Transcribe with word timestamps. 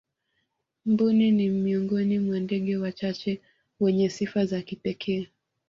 mbuni 0.85 1.31
ni 1.31 1.49
miongoni 1.49 2.19
mwa 2.19 2.39
ndege 2.39 2.77
wachache 2.77 3.41
wenye 3.79 4.09
sifa 4.09 4.45
za 4.45 4.61
kipekee 4.61 5.27